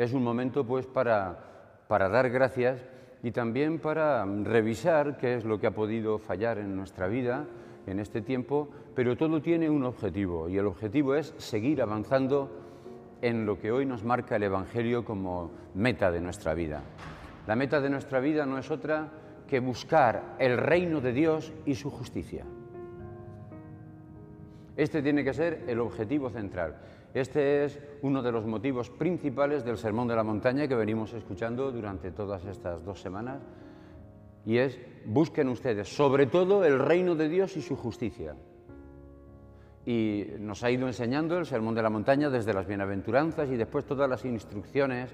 [0.00, 1.36] es un momento pues para,
[1.86, 2.82] para dar gracias
[3.22, 7.44] y también para revisar qué es lo que ha podido fallar en nuestra vida
[7.86, 12.50] en este tiempo, pero todo tiene un objetivo y el objetivo es seguir avanzando
[13.20, 16.80] en lo que hoy nos marca el Evangelio como meta de nuestra vida.
[17.46, 19.08] La meta de nuestra vida no es otra
[19.46, 22.46] que buscar el reino de Dios y su justicia.
[24.78, 26.76] Este tiene que ser el objetivo central.
[27.12, 31.72] Este es uno de los motivos principales del Sermón de la Montaña que venimos escuchando
[31.72, 33.42] durante todas estas dos semanas
[34.46, 38.36] y es busquen ustedes sobre todo el reino de Dios y su justicia.
[39.84, 43.84] Y nos ha ido enseñando el Sermón de la Montaña desde las bienaventuranzas y después
[43.86, 45.10] todas las instrucciones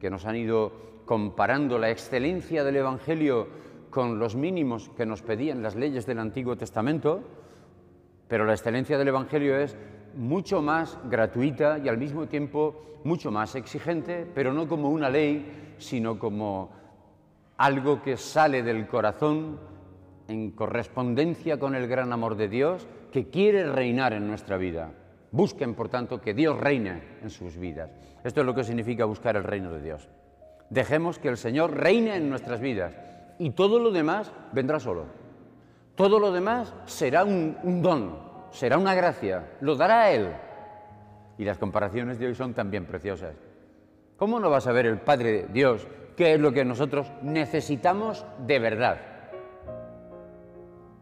[0.00, 0.72] que nos han ido
[1.04, 3.46] comparando la excelencia del Evangelio
[3.90, 7.22] con los mínimos que nos pedían las leyes del Antiguo Testamento,
[8.28, 9.76] pero la excelencia del Evangelio es
[10.14, 15.74] mucho más gratuita y al mismo tiempo mucho más exigente, pero no como una ley,
[15.78, 16.70] sino como
[17.56, 19.58] algo que sale del corazón
[20.28, 24.92] en correspondencia con el gran amor de Dios que quiere reinar en nuestra vida.
[25.32, 27.90] Busquen, por tanto, que Dios reine en sus vidas.
[28.24, 30.08] Esto es lo que significa buscar el reino de Dios.
[30.70, 32.94] Dejemos que el Señor reine en nuestras vidas
[33.38, 35.06] y todo lo demás vendrá solo.
[35.94, 40.32] Todo lo demás será un, un don, será una gracia, lo dará Él.
[41.38, 43.34] Y las comparaciones de hoy son también preciosas.
[44.16, 48.58] ¿Cómo no va a saber el Padre Dios qué es lo que nosotros necesitamos de
[48.58, 49.00] verdad?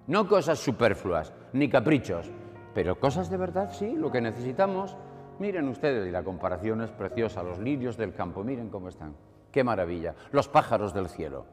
[0.06, 2.30] No cosas superfluas, ni caprichos,
[2.74, 4.96] pero cosas de verdad, sí, lo que necesitamos.
[5.38, 9.14] Miren ustedes, y la comparación es preciosa, los lirios del campo, miren cómo están,
[9.50, 11.44] qué maravilla, los pájaros del cielo,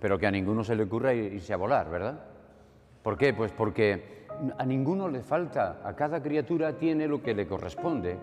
[0.00, 2.20] pero que a ninguno se le ocurra irse a volar, ¿verdad?
[3.02, 3.34] ¿Por qué?
[3.34, 4.25] Pues porque
[4.58, 8.18] a ninguno le falta, a cada criatura tiene lo que le corresponde.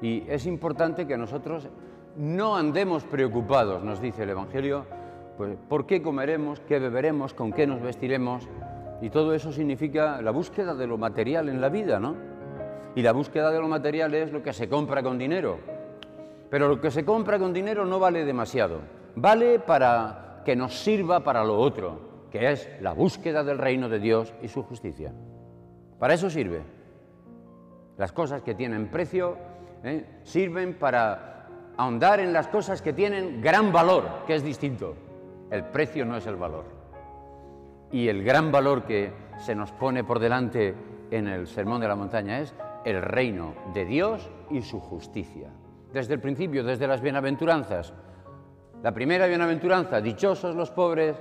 [0.00, 1.68] Y es importante que nosotros
[2.16, 4.84] no andemos preocupados, nos dice el Evangelio,
[5.36, 8.48] pues por qué comeremos, qué beberemos, con qué nos vestiremos.
[9.00, 12.16] Y todo eso significa la búsqueda de lo material en la vida, ¿no?
[12.96, 15.58] Y la búsqueda de lo material es lo que se compra con dinero.
[16.50, 18.80] Pero lo que se compra con dinero no vale demasiado.
[19.14, 22.00] Vale para que nos sirva para lo otro,
[22.32, 25.12] que es la búsqueda del reino de Dios y su justicia.
[25.98, 26.62] Para eso sirve.
[27.96, 29.36] Las cosas que tienen precio
[29.82, 30.20] ¿eh?
[30.22, 34.94] sirven para ahondar en las cosas que tienen gran valor, que es distinto.
[35.50, 36.64] El precio no es el valor.
[37.90, 40.74] Y el gran valor que se nos pone por delante
[41.10, 42.54] en el Sermón de la Montaña es
[42.84, 45.48] el reino de Dios y su justicia.
[45.92, 47.92] Desde el principio, desde las bienaventuranzas.
[48.82, 51.16] La primera bienaventuranza, dichosos los pobres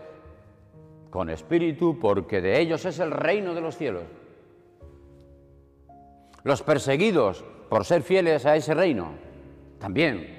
[1.10, 4.04] con espíritu, porque de ellos es el reino de los cielos
[6.47, 9.09] los perseguidos por ser fieles a ese reino,
[9.80, 10.34] también.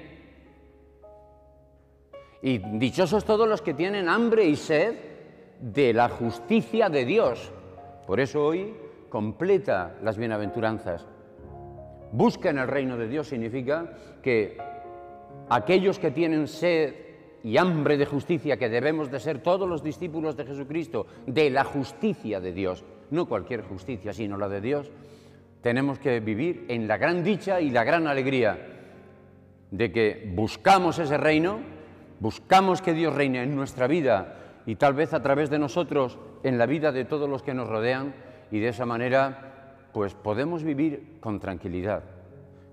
[2.41, 4.95] Y dichosos todos los que tienen hambre y sed
[5.61, 7.51] de la justicia de Dios.
[8.07, 8.73] Por eso hoy
[9.09, 11.05] completa las bienaventuranzas.
[12.11, 13.93] Busca en el reino de Dios significa
[14.23, 14.57] que
[15.47, 16.95] aquellos que tienen sed
[17.43, 21.65] y hambre de justicia, que debemos de ser todos los discípulos de Jesucristo, de la
[21.65, 24.91] justicia de Dios, no cualquier justicia, sino la de Dios,
[25.61, 28.57] tenemos que vivir en la gran dicha y la gran alegría
[29.71, 31.59] de que buscamos ese reino,
[32.19, 36.57] buscamos que Dios reine en nuestra vida y tal vez a través de nosotros en
[36.57, 38.13] la vida de todos los que nos rodean
[38.51, 42.03] y de esa manera pues podemos vivir con tranquilidad,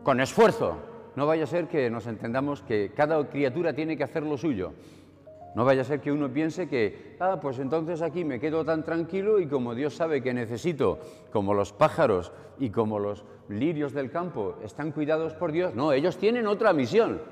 [0.02, 0.76] con esfuerzo.
[1.16, 4.74] No vaya a ser que nos entendamos que cada criatura tiene que hacer lo suyo.
[5.56, 8.84] No vaya a ser que uno piense que, ah, pues entonces aquí me quedo tan
[8.84, 10.98] tranquilo y como Dios sabe que necesito,
[11.32, 16.18] como los pájaros y como los lirios del campo están cuidados por Dios, no, ellos
[16.18, 17.22] tienen otra misión.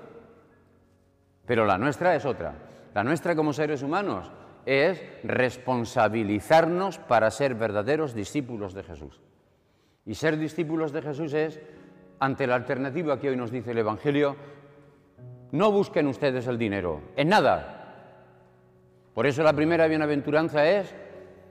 [1.44, 2.54] Pero la nuestra es otra.
[2.94, 4.32] La nuestra como seres humanos
[4.64, 9.20] es responsabilizarnos para ser verdaderos discípulos de Jesús.
[10.06, 11.60] Y ser discípulos de Jesús es,
[12.20, 14.34] ante la alternativa que hoy nos dice el Evangelio,
[15.52, 17.73] no busquen ustedes el dinero, en nada,
[19.14, 20.94] por eso la primera bienaventuranza es,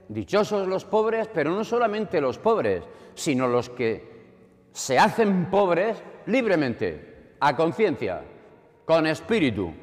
[0.09, 2.83] dichosos los pobres, pero no solamente los pobres,
[3.15, 4.11] sino los que
[4.71, 8.21] se hacen pobres libremente, a conciencia,
[8.85, 9.73] con espíritu,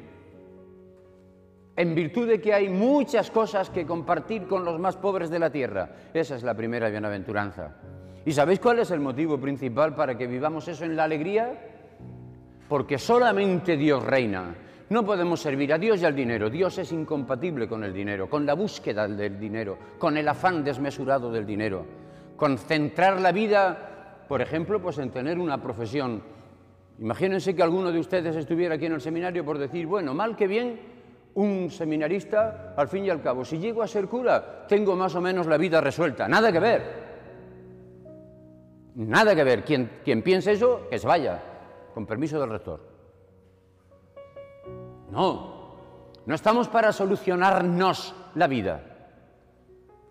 [1.75, 5.49] en virtud de que hay muchas cosas que compartir con los más pobres de la
[5.49, 5.89] tierra.
[6.13, 7.75] Esa es la primera bienaventuranza.
[8.25, 11.69] ¿Y sabéis cuál es el motivo principal para que vivamos eso en la alegría?
[12.69, 14.55] Porque solamente Dios reina.
[14.91, 16.49] No podemos servir a Dios y al dinero.
[16.49, 21.31] Dios es incompatible con el dinero, con la búsqueda del dinero, con el afán desmesurado
[21.31, 21.85] del dinero.
[22.35, 26.21] Concentrar la vida, por ejemplo, pues en tener una profesión
[26.99, 30.45] Imagínense que alguno de ustedes estuviera aquí en el seminario por decir, bueno, mal que
[30.45, 30.79] bien,
[31.35, 35.21] un seminarista, al fin y al cabo, si llego a ser cura, tengo más o
[35.21, 36.27] menos la vida resuelta.
[36.27, 36.81] Nada que ver.
[38.95, 39.63] Nada que ver.
[39.63, 41.41] Quien, quien piense eso, que se vaya,
[41.93, 42.90] con permiso del rector.
[45.11, 45.75] No,
[46.25, 48.81] no estamos para solucionarnos la vida.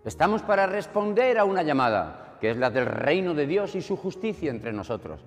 [0.05, 3.97] Estamos para responder a una llamada, que es la del reino de Dios y su
[3.97, 5.21] justicia entre nosotros.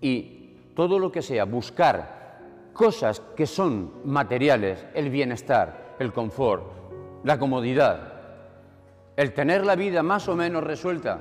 [0.00, 2.20] Y todo lo que sea buscar
[2.72, 6.64] cosas que son materiales, el bienestar, el confort,
[7.24, 8.12] la comodidad,
[9.16, 11.20] el tener la vida más o menos resuelta,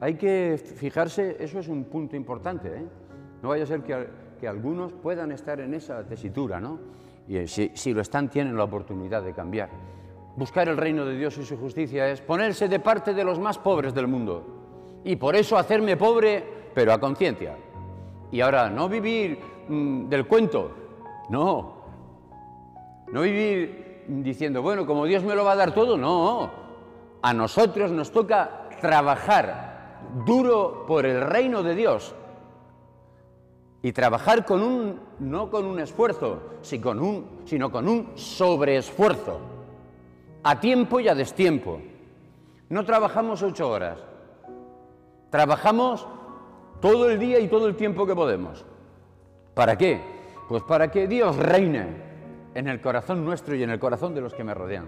[0.00, 2.86] hay que fijarse, eso es un punto importante, ¿eh?
[3.42, 6.78] no vaya a ser que, algunos puedan estar en esa tesitura, ¿no?
[7.28, 9.70] Y eh, si, si lo están, tienen la oportunidad de cambiar.
[10.36, 13.58] Buscar el reino de Dios y su justicia es ponerse de parte de los más
[13.58, 15.00] pobres del mundo.
[15.04, 16.44] Y por eso hacerme pobre,
[16.74, 17.56] pero a conciencia.
[18.32, 19.38] Y ahora, no vivir
[19.68, 20.70] mm, del cuento,
[21.28, 21.74] no.
[23.12, 26.50] No vivir diciendo, bueno, como Dios me lo va a dar todo, no.
[27.22, 32.14] A nosotros nos toca trabajar duro por el reino de Dios.
[33.84, 39.38] Y trabajar con un, no con un esfuerzo, sino con un, sino con un sobreesfuerzo.
[40.42, 41.82] A tiempo y a destiempo.
[42.70, 43.98] No trabajamos ocho horas.
[45.28, 46.06] Trabajamos
[46.80, 48.64] todo el día y todo el tiempo que podemos.
[49.52, 50.00] ¿Para qué?
[50.48, 51.88] Pues para que Dios reine
[52.54, 54.86] en el corazón nuestro y en el corazón de los que me rodean.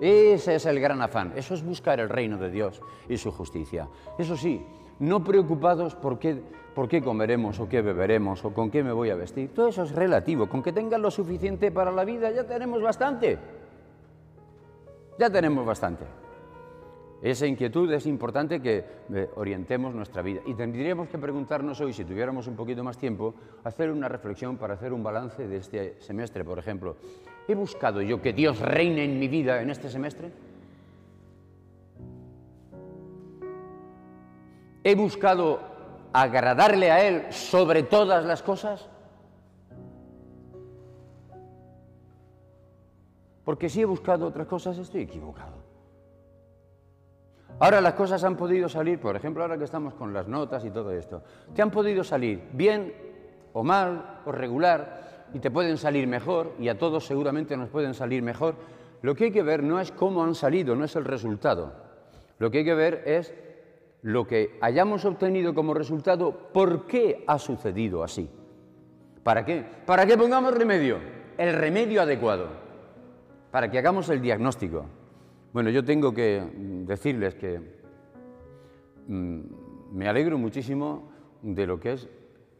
[0.00, 3.88] Ese es el gran afán, eso es buscar el reino de Dios y su justicia.
[4.18, 4.60] Eso sí,
[4.98, 6.42] no preocupados por qué,
[6.74, 9.54] por qué comeremos o qué beberemos o con qué me voy a vestir.
[9.54, 13.38] Todo eso es relativo, con que tengan lo suficiente para la vida ya tenemos bastante.
[15.18, 16.04] Ya tenemos bastante.
[17.22, 18.84] Esa inquietud es importante que
[19.14, 20.42] eh, orientemos nuestra vida.
[20.44, 24.74] Y tendríamos que preguntarnos hoy, si tuviéramos un poquito más tiempo, hacer una reflexión para
[24.74, 26.96] hacer un balance de este semestre, por ejemplo.
[27.48, 30.32] ¿He buscado yo que Dios reine en mi vida en este semestre?
[34.82, 35.73] ¿He buscado
[36.14, 38.88] agradarle a Él sobre todas las cosas?
[43.44, 45.64] Porque si he buscado otras cosas, estoy equivocado.
[47.58, 50.70] Ahora las cosas han podido salir, por ejemplo, ahora que estamos con las notas y
[50.70, 51.22] todo esto,
[51.54, 52.94] te han podido salir bien
[53.52, 57.92] o mal o regular y te pueden salir mejor y a todos seguramente nos pueden
[57.92, 58.54] salir mejor.
[59.02, 61.72] Lo que hay que ver no es cómo han salido, no es el resultado.
[62.38, 63.34] Lo que hay que ver es
[64.04, 68.28] lo que hayamos obtenido como resultado, por qué ha sucedido así.
[69.22, 69.64] ¿Para qué?
[69.86, 70.98] Para que pongamos remedio,
[71.38, 72.48] el remedio adecuado,
[73.50, 74.84] para que hagamos el diagnóstico.
[75.54, 76.46] Bueno, yo tengo que
[76.86, 77.58] decirles que
[79.08, 79.40] mm,
[79.92, 81.10] me alegro muchísimo
[81.40, 82.08] de lo que es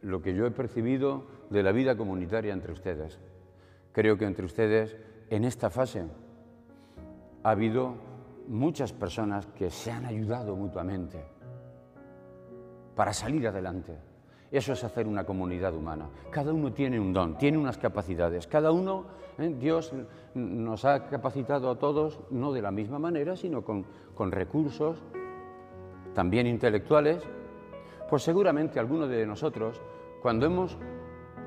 [0.01, 3.19] lo que yo he percibido de la vida comunitaria entre ustedes.
[3.91, 4.97] Creo que entre ustedes,
[5.29, 6.05] en esta fase,
[7.43, 7.97] ha habido
[8.47, 11.34] muchas personas que se han ayudado mutuamente
[12.95, 13.93] para salir adelante.
[14.51, 16.07] Eso es hacer una comunidad humana.
[16.31, 18.47] Cada uno tiene un don, tiene unas capacidades.
[18.47, 19.05] Cada uno,
[19.37, 19.53] ¿eh?
[19.59, 19.91] Dios
[20.33, 24.97] nos ha capacitado a todos, no de la misma manera, sino con, con recursos
[26.13, 27.23] también intelectuales.
[28.09, 29.81] Pues seguramente alguno de nosotros,
[30.21, 30.77] cuando hemos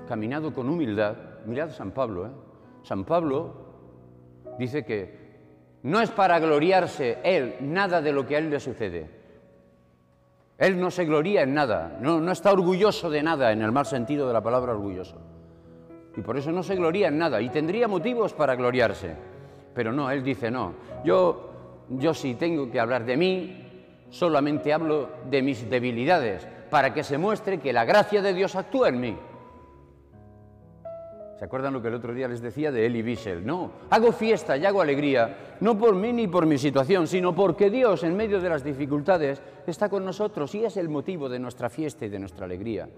[0.06, 1.16] caminado con humildad,
[1.46, 2.30] mirad San Pablo, ¿eh?
[2.82, 3.54] San Pablo
[4.58, 5.28] dice que
[5.82, 9.17] no es para gloriarse él nada de lo que a él le sucede,
[10.58, 14.26] él no se gloría en nada, no, está orgulloso de nada en el mal sentido
[14.26, 15.16] de la palabra orgulloso.
[16.16, 19.14] Y por eso no se gloría en nada y tendría motivos para gloriarse.
[19.72, 20.74] Pero no, él dice no.
[21.04, 21.52] Yo,
[21.90, 23.66] yo sí tengo que hablar de mí,
[24.10, 28.88] solamente hablo de mis debilidades, para que se muestre que la gracia de Dios actúa
[28.88, 29.16] en mí.
[31.38, 33.46] ¿Se acuerdan lo que el otro día les decía de Eli Wiesel?
[33.46, 37.70] No, hago fiesta y hago alegría, no por mí ni por mi situación, sino porque
[37.70, 41.70] Dios en medio de las dificultades está con nosotros y es el motivo de nuestra
[41.70, 42.88] fiesta y de nuestra alegría.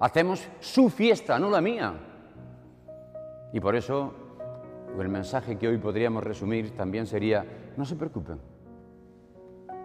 [0.00, 1.94] Hacemos su fiesta, no la mía.
[3.52, 4.12] Y por eso
[4.98, 8.40] el mensaje que hoy podríamos resumir también sería, no se preocupen,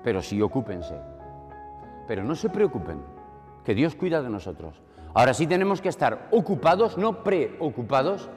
[0.04, 0.96] pero sí ocúpense.
[2.08, 2.98] Pero no se preocupen,
[3.64, 4.82] que Dios cuida de nosotros.
[5.14, 8.30] Ahora sí tenemos que estar ocupados, no preocupados,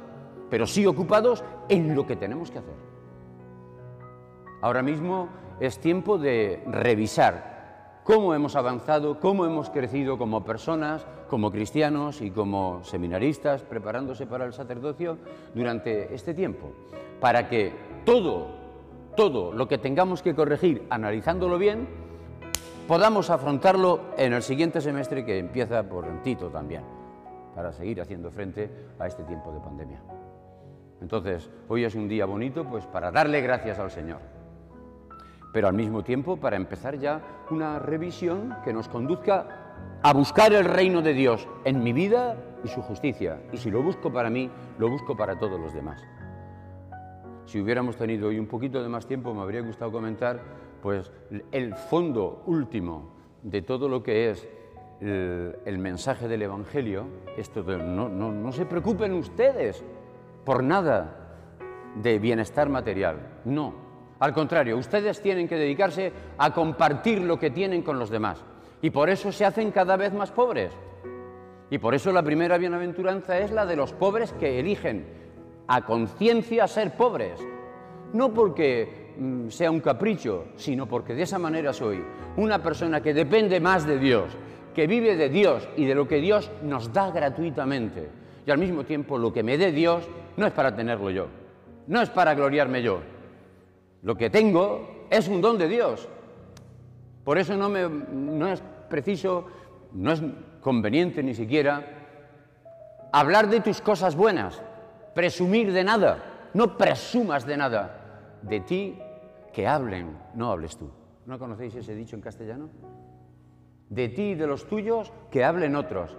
[0.51, 2.75] pero sí ocupados en lo que tenemos que hacer.
[4.61, 5.29] Ahora mismo
[5.61, 12.31] es tiempo de revisar cómo hemos avanzado, cómo hemos crecido como personas, como cristianos y
[12.31, 15.19] como seminaristas preparándose para el sacerdocio
[15.55, 16.73] durante este tiempo,
[17.21, 17.73] para que
[18.05, 18.49] todo,
[19.17, 22.04] todo lo que tengamos que corregir, analizándolo bien,
[22.87, 26.83] podamos afrontarlo en el siguiente semestre que empieza por Tito también.
[27.55, 30.03] para seguir haciendo frente a este tiempo de pandemia.
[31.01, 34.19] Entonces, hoy es un día bonito pues para darle gracias al Señor,
[35.53, 39.47] pero al mismo tiempo para empezar ya una revisión que nos conduzca
[40.03, 43.41] a buscar el reino de Dios en mi vida y su justicia.
[43.53, 46.03] Y si lo busco para mí, lo busco para todos los demás.
[47.47, 50.41] Si hubiéramos tenido hoy un poquito de más tiempo, me habría gustado comentar
[50.83, 51.11] pues
[51.53, 53.11] el fondo último
[53.43, 54.49] de todo lo que es
[55.01, 59.85] el, mensaje del Evangelio, esto de no, no se preocupen ustedes
[60.45, 61.25] por nada
[62.03, 63.85] de bienestar material, no.
[64.21, 68.43] Al contrario, ustedes tienen que dedicarse a compartir lo que tienen con los demás.
[68.81, 70.73] Y por eso se hacen cada vez más pobres.
[71.71, 75.24] Y por eso la primera bienaventuranza es la de los pobres que eligen
[75.67, 77.41] a conciencia ser pobres.
[78.13, 82.03] No porque mm, sea un capricho, sino porque de esa manera soy
[82.37, 84.37] una persona que depende más de Dios,
[84.75, 88.09] que vive de Dios y de lo que Dios nos da gratuitamente.
[88.47, 91.29] Y al mismo tiempo lo que me dé Dios no es para tenerlo yo,
[91.87, 93.01] no es para gloriarme yo.
[94.03, 96.09] Lo que tengo es un don de Dios.
[97.25, 99.47] Por eso no, no es preciso,
[99.93, 100.23] no es
[100.61, 102.05] conveniente ni siquiera
[103.13, 104.61] hablar de tus cosas buenas,
[105.15, 108.41] presumir de nada, no presumas de nada.
[108.43, 108.99] De ti
[109.53, 110.91] que hablen, no hables tú.
[111.27, 112.69] ¿No conocéis ese dicho en castellano?
[113.89, 116.17] De ti y de los tuyos que hablen otros.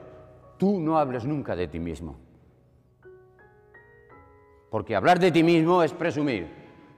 [0.58, 2.18] Tú no hables nunca de ti mismo.
[4.72, 6.48] Porque hablar de ti mismo es presumir.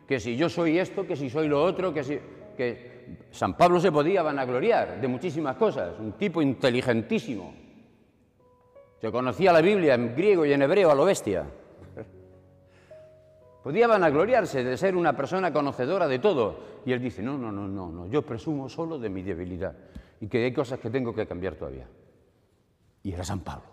[0.07, 2.19] Que si yo soy esto, que si soy lo otro, que si...
[2.55, 2.97] Que
[3.31, 7.53] San Pablo se podía vanagloriar de muchísimas cosas, un tipo inteligentísimo.
[8.99, 11.45] Se conocía la Biblia en griego y en hebreo a lo bestia.
[13.67, 16.57] Podía vanagloriarse de ser una persona conocedora de todo.
[16.85, 19.75] Y él dice, no, no, no, no, no, yo presumo solo de mi debilidad
[20.21, 21.85] y que hay cosas que tengo que cambiar todavía.
[23.03, 23.67] Y era San Pablo.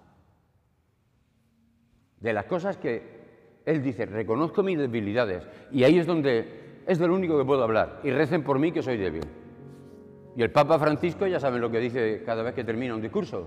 [2.18, 5.46] De las cosas que él dice, reconozco mis debilidades.
[5.70, 8.00] Y ahí es donde es de lo único que puedo hablar.
[8.02, 9.22] Y recen por mí que soy débil.
[10.34, 13.46] Y el Papa Francisco ya saben lo que dice cada vez que termina un discurso.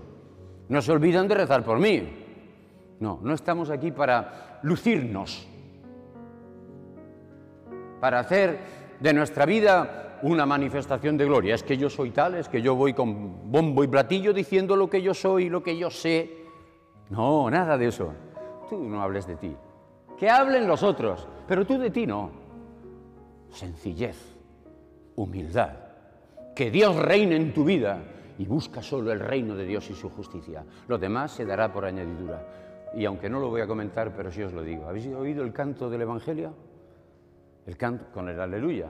[0.70, 2.08] No se olvidan de rezar por mí.
[3.00, 5.46] No, no estamos aquí para lucirnos,
[8.00, 8.58] para hacer
[9.00, 11.54] de nuestra vida una manifestación de gloria.
[11.54, 14.90] Es que yo soy tal, es que yo voy con bombo y platillo diciendo lo
[14.90, 16.44] que yo soy, lo que yo sé.
[17.10, 18.12] No, nada de eso.
[18.68, 19.56] Tú no hables de ti.
[20.18, 22.48] Que hablen los otros, pero tú de ti no
[23.50, 24.36] sencillez,
[25.16, 25.72] humildad,
[26.54, 28.02] que Dios reine en tu vida
[28.38, 30.64] y busca solo el reino de Dios y su justicia.
[30.86, 32.46] Lo demás se dará por añadidura.
[32.94, 34.86] Y aunque no lo voy a comentar, pero sí os lo digo.
[34.86, 36.54] ¿Habéis oído el canto del Evangelio?
[37.68, 38.86] El canto con el aleluya.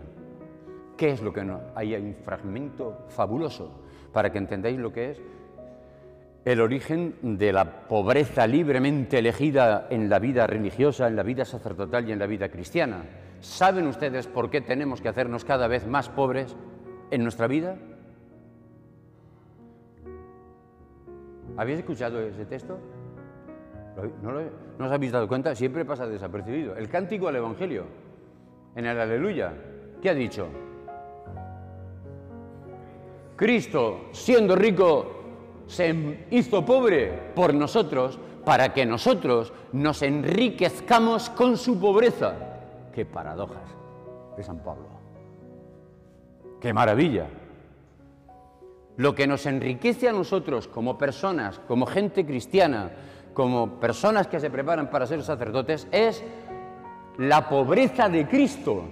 [0.96, 1.60] ¿Qué es lo que no?
[1.74, 3.72] Hay un fragmento fabuloso
[4.12, 5.20] para que entendáis lo que es
[6.44, 12.08] el origen de la pobreza libremente elegida en la vida religiosa, en la vida sacerdotal
[12.08, 13.02] y en la vida cristiana.
[13.40, 16.56] ¿Saben ustedes por qué tenemos que hacernos cada vez más pobres
[17.10, 17.76] en nuestra vida?
[21.56, 22.78] ¿Habéis escuchado ese texto?
[24.22, 25.52] ¿No, os habéis dado cuenta?
[25.56, 26.76] Siempre pasa desapercibido.
[26.76, 28.07] El cántico al Evangelio,
[28.78, 29.52] en el aleluya,
[30.00, 30.46] ¿qué ha dicho?
[33.34, 41.80] Cristo, siendo rico, se hizo pobre por nosotros para que nosotros nos enriquezcamos con su
[41.80, 42.36] pobreza.
[42.94, 43.68] Qué paradojas
[44.36, 44.86] de San Pablo.
[46.60, 47.26] Qué maravilla.
[48.96, 52.92] Lo que nos enriquece a nosotros como personas, como gente cristiana,
[53.34, 56.22] como personas que se preparan para ser sacerdotes, es
[57.18, 58.84] la pobreza de Cristo,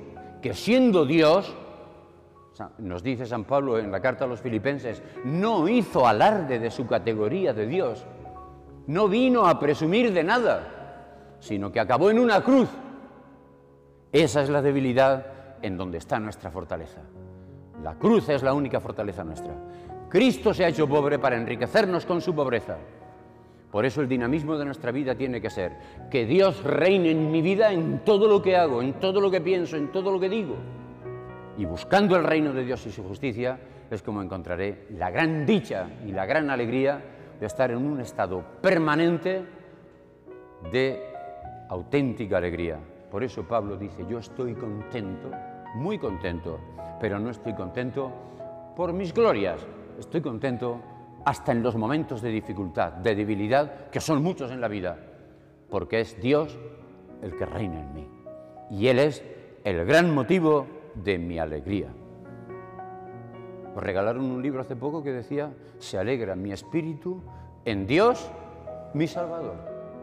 [0.42, 1.54] que siendo Dios,
[2.78, 6.86] nos dice San Pablo en la carta a los filipenses, no hizo alarde de su
[6.86, 8.04] categoría de Dios,
[8.86, 12.68] no vino a presumir de nada, sino que acabó en una cruz
[14.12, 15.26] esa es la debilidad
[15.60, 17.02] en donde está nuestra fortaleza.
[17.82, 19.52] La cruz es la única fortaleza nuestra.
[20.08, 22.78] Cristo se ha hecho pobre para enriquecernos con su pobreza.
[23.76, 25.76] Por eso el dinamismo de nuestra vida tiene que ser
[26.10, 29.42] que Dios reine en mi vida en todo lo que hago, en todo lo que
[29.42, 30.54] pienso, en todo lo que digo.
[31.58, 35.90] Y buscando el reino de Dios y su justicia es como encontraré la gran dicha
[36.06, 37.04] y la gran alegría
[37.38, 39.44] de estar en un estado permanente
[40.72, 41.02] de
[41.68, 42.78] auténtica alegría.
[43.10, 45.30] Por eso Pablo dice, yo estoy contento,
[45.74, 46.58] muy contento,
[46.98, 48.10] pero no estoy contento
[48.74, 49.66] por mis glorias,
[49.98, 50.80] estoy contento
[51.26, 54.96] hasta en los momentos de dificultad, de debilidad, que son muchos en la vida,
[55.68, 56.56] porque es Dios
[57.20, 58.08] el que reina en mí.
[58.70, 59.24] Y Él es
[59.64, 61.88] el gran motivo de mi alegría.
[63.74, 67.20] Os regalaron un libro hace poco que decía, se alegra mi espíritu
[67.64, 68.30] en Dios
[68.94, 69.56] mi Salvador.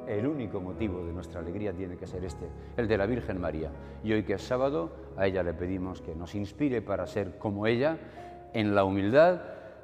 [0.05, 3.71] El único motivo de nuestra alegría tiene que ser este, el de la Virgen María.
[4.03, 7.65] Y hoy que es sábado, a ella le pedimos que nos inspire para ser como
[7.65, 7.97] ella,
[8.53, 9.39] en la humildad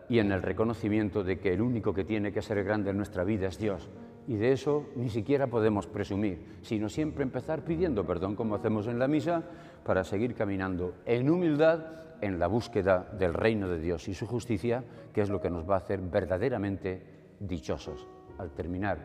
[0.10, 3.24] y en el reconocimiento de que el único que tiene que ser grande en nuestra
[3.24, 3.89] vida es Dios.
[4.28, 9.00] Y de eso ni siquiera podemos presumir, sino siempre empezar pidiendo perdón, como hacemos en
[9.00, 9.44] la misa,
[9.86, 14.84] para seguir caminando en humildad en la búsqueda del reino de Dios y su justicia,
[15.13, 17.01] que es lo que nos va a hacer verdaderamente
[17.39, 18.08] dichosos.
[18.38, 18.98] Al terminar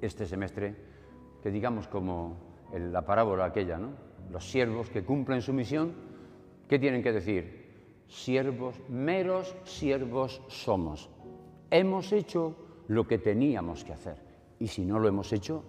[0.00, 0.74] este semestre,
[1.42, 2.36] que digamos como
[2.72, 3.90] la parábola aquella, ¿no?
[4.30, 5.92] Los siervos que cumplen su misión,
[6.68, 7.59] ¿qué tienen que decir?
[8.10, 11.08] Siervos, meros siervos somos.
[11.70, 12.56] Hemos hecho
[12.88, 14.16] lo que teníamos que hacer.
[14.58, 15.62] Y si no lo hemos hecho,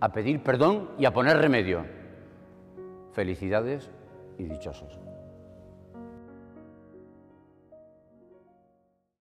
[0.00, 1.84] a pedir perdón y a poner remedio.
[3.12, 3.90] Felicidades
[4.38, 5.03] y dichosos.